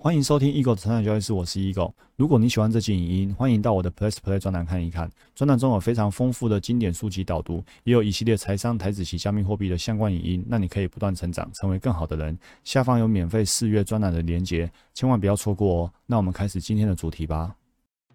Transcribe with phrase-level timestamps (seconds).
[0.00, 1.92] 欢迎收听 Eagle 的成长交易室，我是 Eagle。
[2.14, 5.10] 如果你喜欢这期影音，欢迎到我的 Plus Play 专栏看一看。
[5.34, 12.38] 专栏中有非常丰富的经典书籍导读，也有一系列财商、台子及加密货币的相关影音，让你可以不断成长，成为更好的人。
[12.62, 15.92] 下方有免费试阅专栏的连结，千万不要错过哦。
[16.06, 17.52] 那我们开始今天的主题吧。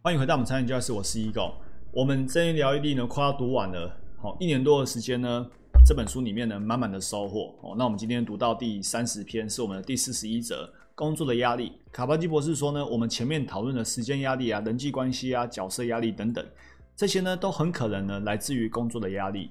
[0.01, 1.51] 欢迎回到我们成长交易室，我是 Eagle。
[1.91, 5.45] 我们这一聊一力呢，快要读完了，好，一年多的时间呢，
[5.85, 7.53] 这本书里面呢，满满的收获。
[7.61, 10.71] 哦，那我们今天读到第三十篇，是我们的第四十一则。
[10.95, 16.45] 工作的压力，卡巴基博士说呢，我们前面讨论的时间压力啊、人际关系啊、角色压力等等，
[16.95, 19.49] 这些呢都很可能呢来自于工作的压力，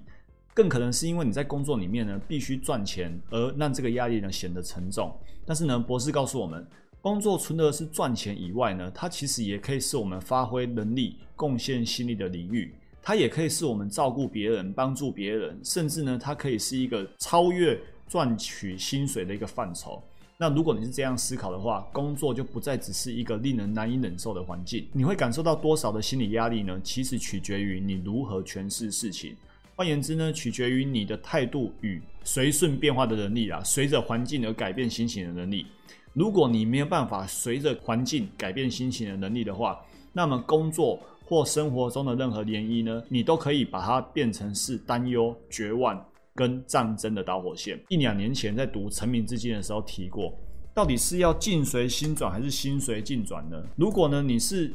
[0.55, 5.15] 更可能是因为你在工作里面呢必须赚钱，而让这个压力呢显得沉重。
[5.45, 6.67] 但是呢，博士告诉我们，
[7.03, 17.79] 工作除了是赚钱以外呢，它其实也可以是我们发挥能力、贡献心力的领域，它也可以是我们照顾别人、帮助别人，甚至呢，它可以是一个超越
[18.09, 20.01] 赚取薪水的一个范畴。
[20.39, 24.89] 那如果你是这样思考的话，工作就不再只是一个令人难以忍受的环境。
[24.93, 26.81] 你会感受到多少的心理压力呢？
[26.83, 29.37] 其实取决于你如何诠释事情。
[29.75, 35.67] 换言之呢，取决于你的态度与随顺变化的能力啊，随着环境而改变心情的能力。
[36.13, 39.81] 如果你没有办法随着环境改变心情的能力的话，
[40.13, 41.01] 那么工作
[41.33, 46.05] 或生活中的任何涟漪呢，你都可以把它变成是担忧、绝望。
[46.35, 50.35] 跟战争的导火线，一两年前在读《成名之境》的时候提过，
[50.73, 53.63] 到底是要境随心转还是心随境转呢？
[53.77, 54.73] 如果呢你是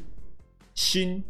[0.75, 1.23] 心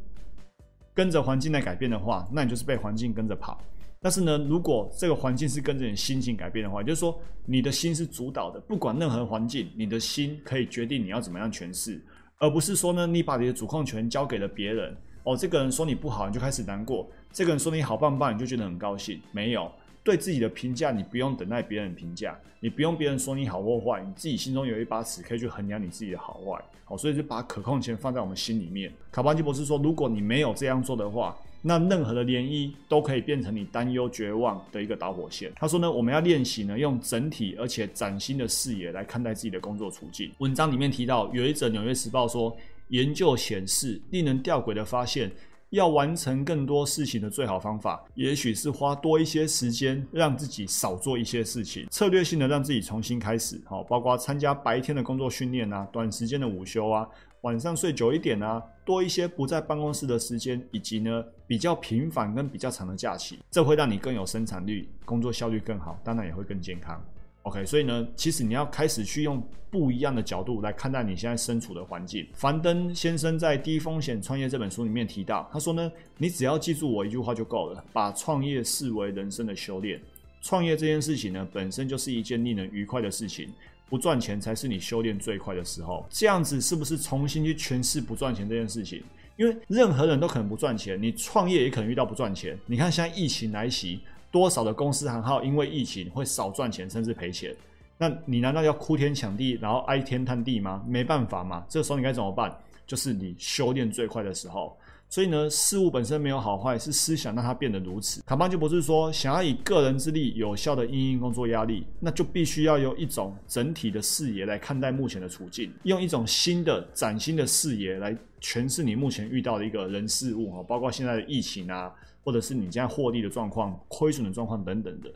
[0.94, 3.58] 跟着环境在改变的话，那你就是被环境跟着跑。
[4.02, 12.04] 但是呢，如果这个环境是跟着你心情改变的话，就是说你的心是主导的，不管任何环境，你的心可以决定你要怎么样诠释，
[12.38, 14.94] 而不是说呢你把你的主控权交给了别人。
[15.28, 19.20] 哦，这个人说你不好，你就开始难过；这个人说你好棒棒，你就觉得很高兴。
[19.34, 19.70] 没有。
[20.02, 26.58] 对自己的评价，你不用等待别人评价，你不用别人说你好或坏，你自己心中有一把尺，可以去衡量你自己的好坏。
[26.86, 28.90] 好，所以就把可控权放在我们心里面。
[29.12, 35.52] 卡巴基博士说，如果你没有这样做的话，那任何的涟漪都可以变成你担忧、绝望的一个导火线。
[35.58, 40.32] 他说呢，我们要练习呢，用整体而且崭新的视野来看待自己的工作处境。
[40.38, 42.56] 文章里面提到，有一则《纽约时报》说，
[42.90, 45.32] 研究显示，令人吊诡的发现。
[45.72, 53.62] 要完成更多事情的最好方法，也许是花多一些时间，让自己少做一些事情，策略性的让自己重新开始。
[53.66, 57.06] 好，包括参加白天的工作训练啊，短时间的午休啊，
[57.42, 67.06] 晚上睡久一点啊，多一些不在办公室的时间，以及呢比较频繁跟比较长的假期，这会让你更有生产力，工作效率更好，当然也会更健康。
[67.48, 72.28] OK，所以呢，其实你要开始去用不一样的角度来看待你现在身处的环境。
[72.34, 79.98] 樊登先生在《低风险创业》这本书里面提到，他说呢，你只要记住我一句话就够了，把创业视为人生的修炼。
[80.42, 83.50] 创业这件事情呢，本身就是一件令人愉快的事情，
[83.90, 86.06] 不赚钱才是你修炼最快的时候。
[86.10, 89.02] 这样子是不是重新去诠释不赚钱这件事情？
[89.38, 92.60] 因为任何人都可能不赚钱，你创业也可能遇到不赚钱。
[92.66, 94.02] 你看现在疫情来袭。
[94.38, 97.56] 多少的公司行号因为疫情会少赚钱，甚至赔钱？
[97.98, 100.86] 那你难道要哭天抢地，然后哀天叹地吗？
[100.88, 101.66] 没办法嘛。
[101.68, 102.56] 这个时候你该怎么办？
[102.86, 104.78] 就是你修炼最快的时候。
[105.10, 108.22] 所以呢，事物本身没有好坏，是思想让它变得如此。
[108.28, 121.92] 卡巴就不是说，想要以个人之力有效的应应工作压力，那就必须要用一种整体的视野来看待目前的处境，用一种新的崭新的视野来诠释你目前遇到的一个人事物哈，包括现在的疫情啊。
[122.28, 125.10] 或者是你现在获利的状况、亏损的状况等等的，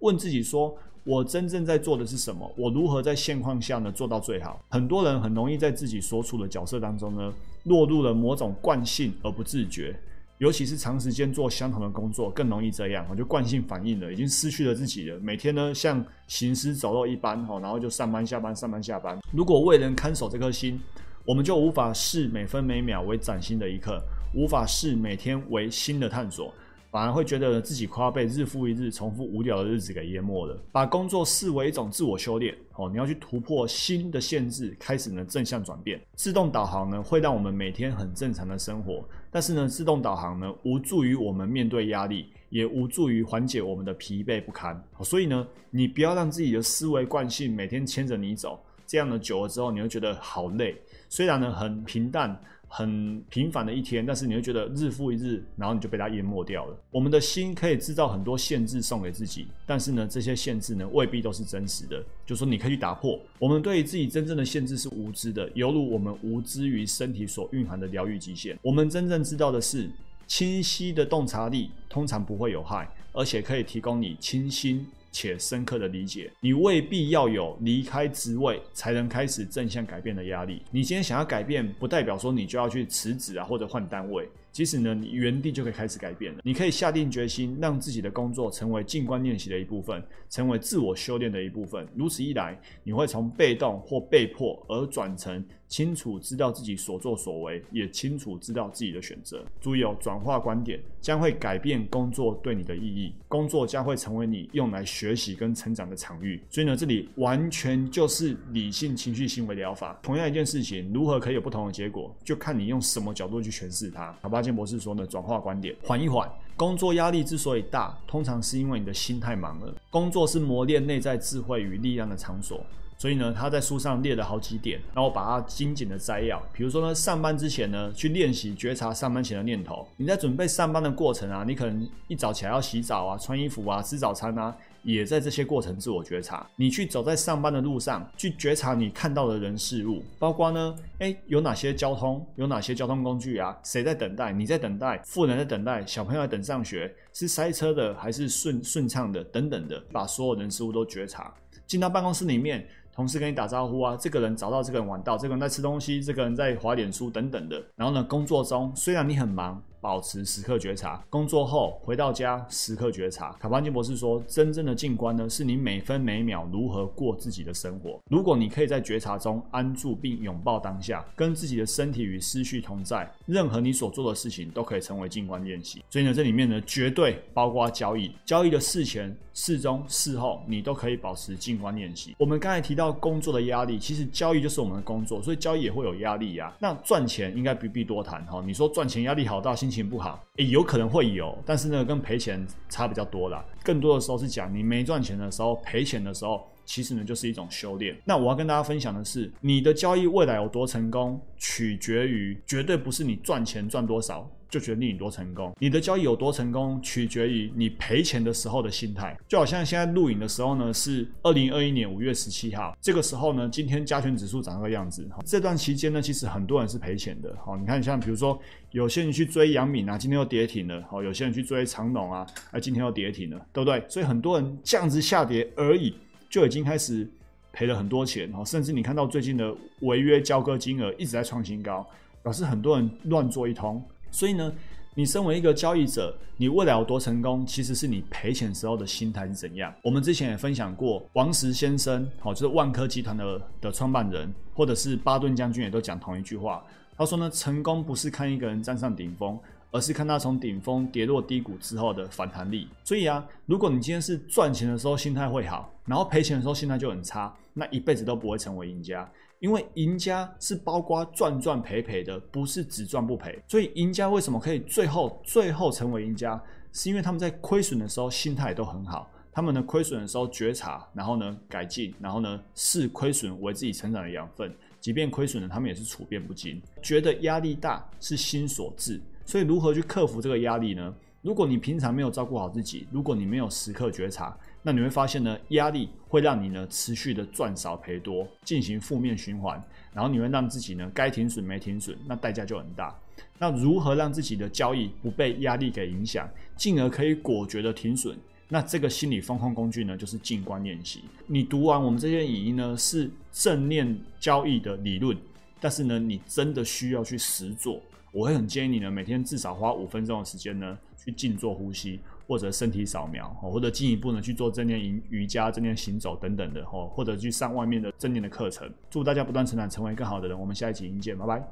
[0.00, 2.52] 问自己说：我真正在做的是什么？
[2.54, 4.62] 我如何在现况下呢做到最好？
[4.68, 7.32] 很多人很容易在自己所处的角色当中呢，
[7.64, 9.98] 落入了某种惯性而不自觉，
[10.36, 13.06] 尤其是长时间做相同的工作，更容易这样。
[13.16, 15.18] 就惯性反应了，已经失去了自己了。
[15.20, 19.18] 每天呢，像行尸走肉一般哈，然后就上班下班上班下班。
[19.32, 20.78] 如果为人看守这颗心，
[21.24, 23.98] 我们就无法视每分每秒为崭新的一刻。
[24.32, 26.54] 无法视每天为新的探索，
[26.90, 30.56] 反而会觉得自己快要被日复一日重复无聊的日子给淹没了。
[30.70, 36.00] 把工作视为一种自我修炼，哦，你要去突破新的限制，开始呢正向转变。
[36.14, 44.80] 自动导航呢会让我们每天很正常的生活，但是呢自动导航呢无助于我们面对压力，也无助于缓解我们的疲惫不堪。
[45.02, 50.80] 所以呢，你不要让自己的思维惯性每天牵着你走，这样呢久了之后你会觉得好累。
[51.08, 52.40] 虽然呢很平淡。
[52.72, 56.76] 很平凡的一天，但是你会觉得日复一日，然后你就被它淹没掉了。
[56.92, 62.00] 我们的心可以制造很多限制送给自己，但是呢，这些限制呢未必都是真实的。
[62.24, 63.18] 就说你可以去打破。
[63.40, 68.56] 我们对于自己真正的限制是无知的，犹如我们无知于身体所蕴含的疗愈极限。
[68.62, 69.90] 我们真正知道的是，
[70.28, 76.30] 清晰的洞察力通常不会有害，而且可以提供你清新且深刻的理解。
[76.40, 80.62] 你未必要有离开职位才能开始正向改变的压力。
[80.70, 84.28] 你今天想要改变，不代表说你就要去辞职啊，或者换单位。
[84.52, 86.40] 其实呢，你原地就可以开始改变了。
[86.44, 91.86] 你可以下定决心，让自己的工作成为静观练习的一部分，成为自我修炼的一部分。
[91.94, 95.44] 如此一来，你会从被动或被迫而转成。
[95.70, 99.46] 清楚知道自己所作所为，也清楚知道自己的选择。
[99.60, 106.42] 注意哦，转化观点将会改变工作对你的意义，工作将会成为你用来学习跟成长的场域。
[106.50, 109.96] 所以呢，这里完全就是理性情绪行为疗法。
[110.02, 114.12] 同样一件事情，如何可以有不同的结果，就看你用什么角度去诠释它。
[114.20, 116.26] 好吧巴金博士说呢，转化观点，缓一缓。
[116.56, 119.74] 工作压力之所以大，通常是因为你的心太忙了。
[119.90, 122.58] 工作是磨练内在智慧与力量的场所。
[122.96, 126.42] 所以呢，他在书上列了好几点，然后把它精简的摘要。
[126.54, 129.86] 比如说呢，上班之前呢，去练习觉察上班前的念头。
[129.98, 136.48] 你在准备上班的过程啊，你可能一早起来要洗澡啊、穿衣服啊、吃早餐啊，也在这些过程自我觉察。
[136.56, 143.56] 你去走在上班的路上，去觉察你看到的人事物，包括呢，哎，有哪些交通，有哪些交通工具啊？
[143.62, 144.32] 谁在等待？
[144.32, 145.00] 你在等待？
[145.04, 145.84] 富人在等待？
[145.86, 146.94] 小朋友在等上学？
[147.12, 149.22] 是塞车的还是顺顺畅的？
[149.24, 151.32] 等等的，把所有人事物都觉察。
[151.66, 152.66] 进到办公室里面。
[152.92, 157.62] 同事跟你打招呼啊，这个人早到，这个人晚到，这个人在吃东西，这个人在划脸书等等的。
[157.76, 159.62] 然后呢，工作中虽然你很忙。
[159.80, 163.32] 保持时刻觉察，工作后回到家时刻觉察。
[163.40, 167.98] 卡巴金博士说，真正的静观呢，是你每分每秒如何过自己的生活。
[168.10, 175.82] 如果你可以在觉察中安住并拥抱当下，跟自己的身体与思绪同在，任何你所做的事情都可以成为静观练习。
[175.88, 182.14] 所以呢，这里面呢，绝对包括交易，交易的事前、事中、事后，你都可以保持静观练习。
[182.18, 186.54] 我们刚才提到工作的压力，其实交易就是我们的工作，所以交易也会有压力呀。
[186.58, 188.42] 那赚钱应该不必多谈哈。
[188.44, 189.69] 你说赚钱压力好大，心。
[189.70, 193.44] 心情不好，诶，有可能会有，但是呢，跟赔钱差比较多啦。
[193.62, 197.96] 更多的时候是讲你没赚钱的时候，赔钱的时候，其实呢就是一种修炼。
[198.04, 204.30] 那我要跟大家分享的是，你的交易未来有多成功，取决于绝对不是你赚钱赚多少。
[204.48, 209.16] 就决定你多成功，你的交易有多成功，取决于你赔钱的时候的心态。
[209.28, 215.08] 就好像现在录影的时候呢，是二零二一年五月十七号，这个时候呢，今天加权指数长这个样子。
[215.24, 217.32] 这段期间呢，其实很多人是赔钱的。
[217.44, 218.36] 好，你看像比如说，
[218.72, 220.82] 有些人去追杨敏啊，今天又跌停了。
[220.90, 223.80] 好，有些人去追长农啊，啊，今天又跌停了，对不对？
[223.88, 225.94] 所以很多人这样子下跌而已，
[226.30, 227.06] 就已经开始
[227.52, 228.32] 赔了很多钱。
[228.32, 231.86] 好，甚至你看到最近的违约交割金额一直在创新高，
[232.22, 233.82] 表示很多人乱做一通。
[234.10, 234.52] 所以呢，
[234.94, 239.74] 你身为一个交易者，你未来有多成功，其实是你赔钱时候的心态是怎样。
[239.82, 246.64] 我们之前也分享过，王石先生，好，就是万科集团的的创办人，或者是巴顿将军，也都讲同一句话。
[246.96, 249.38] 他说呢，成功不是看一个人站上顶峰，
[249.70, 252.68] 而是看他从顶峰跌落低谷之后的反弹力。
[252.84, 259.10] 所以啊，如果你今天是赚钱的时候心态会好，然后赔钱的时候心态就很差，那一辈子都不会成为赢家。
[259.38, 263.42] 因为赢家是包括赚赚赔赔的，不是只赚不赔。
[263.48, 266.40] 所以赢家为什么可以最后最后成为赢家？
[266.72, 274.54] 是因为他们在亏损的时候心态都很好，他们呢亏损的时候觉察，然后呢改进，然后呢视亏损为自己成长的养分。
[274.78, 276.60] 即便亏损了，他们也是处变不惊。
[276.82, 280.94] 觉得压力大是心所致，所以如何去克服这个压力呢？
[281.22, 284.36] 如果你平常没有照顾好自己，如果你没有时刻觉察。
[284.62, 289.62] 那你会发现呢，压力会让你呢持续的赚少赔多，进行负面循环，
[289.92, 292.94] 然后你会让自己呢该停损没停损，那代价就很大。
[293.38, 298.14] 那如何让自己的交易不被压力给影响，进而可以果决的停损？
[298.48, 301.04] 那这个心理风控工具呢，就是静观练习。
[301.26, 305.16] 你读完我们这些影音呢，是正念交易的理论，
[305.58, 307.80] 但是呢，你真的需要去实做。
[308.12, 312.00] 我会很建议你呢，每天至少花五分钟的时间呢，去静坐呼吸。
[312.30, 318.72] 或者身体扫描，或者进一步呢去做正念瑜瑜伽、正念行走等等的，或或者去上外面的正念的课程。
[318.88, 320.38] 祝大家不断成长，成为更好的人。
[320.38, 321.44] 我们下一集影见，拜拜。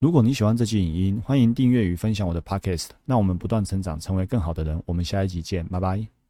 [0.00, 2.88] 如果你喜欢这期影音，欢迎订阅与分享我的 podcast。
[3.04, 4.82] 那我们不断成长，成为更好的人。
[4.86, 6.21] 我们下一集见，拜拜。